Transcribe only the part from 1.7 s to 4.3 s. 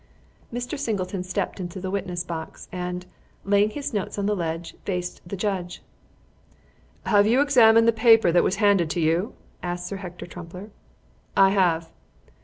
the witness box, and, laying his notes on